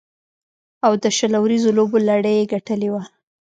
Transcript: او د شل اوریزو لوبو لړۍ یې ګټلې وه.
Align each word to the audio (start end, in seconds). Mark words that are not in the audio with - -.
او 0.85 0.93
د 1.03 1.05
شل 1.17 1.31
اوریزو 1.39 1.75
لوبو 1.77 1.97
لړۍ 2.09 2.35
یې 2.39 2.49
ګټلې 2.53 2.89
وه. 2.93 3.03